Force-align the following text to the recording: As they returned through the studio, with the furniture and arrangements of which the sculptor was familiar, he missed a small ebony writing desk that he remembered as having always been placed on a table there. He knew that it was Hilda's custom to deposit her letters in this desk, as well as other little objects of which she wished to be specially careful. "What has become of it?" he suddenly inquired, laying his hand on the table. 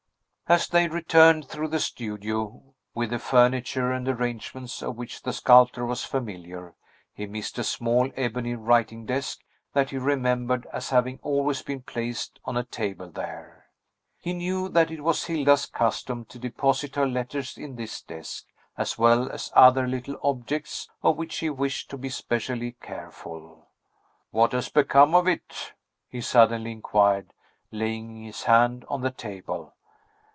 As 0.49 0.67
they 0.67 0.89
returned 0.89 1.45
through 1.47 1.69
the 1.69 1.79
studio, 1.79 2.73
with 2.93 3.11
the 3.11 3.19
furniture 3.19 3.89
and 3.93 4.05
arrangements 4.05 4.81
of 4.83 4.97
which 4.97 5.21
the 5.21 5.31
sculptor 5.31 5.85
was 5.85 6.03
familiar, 6.03 6.75
he 7.13 7.25
missed 7.25 7.57
a 7.57 7.63
small 7.63 8.11
ebony 8.17 8.55
writing 8.55 9.05
desk 9.05 9.39
that 9.71 9.91
he 9.91 9.97
remembered 9.97 10.67
as 10.73 10.89
having 10.89 11.21
always 11.23 11.61
been 11.61 11.81
placed 11.83 12.37
on 12.43 12.57
a 12.57 12.65
table 12.65 13.09
there. 13.09 13.67
He 14.19 14.33
knew 14.33 14.67
that 14.67 14.91
it 14.91 15.05
was 15.05 15.23
Hilda's 15.23 15.67
custom 15.67 16.25
to 16.25 16.37
deposit 16.37 16.95
her 16.97 17.07
letters 17.07 17.57
in 17.57 17.77
this 17.77 18.01
desk, 18.01 18.43
as 18.77 18.97
well 18.97 19.31
as 19.31 19.53
other 19.55 19.87
little 19.87 20.19
objects 20.21 20.89
of 21.01 21.15
which 21.15 21.31
she 21.31 21.49
wished 21.49 21.89
to 21.91 21.97
be 21.97 22.09
specially 22.09 22.73
careful. 22.83 23.67
"What 24.31 24.51
has 24.51 24.67
become 24.67 25.15
of 25.15 25.29
it?" 25.29 25.71
he 26.09 26.19
suddenly 26.19 26.73
inquired, 26.73 27.31
laying 27.71 28.21
his 28.25 28.43
hand 28.43 28.83
on 28.89 28.99
the 28.99 29.11
table. 29.11 29.75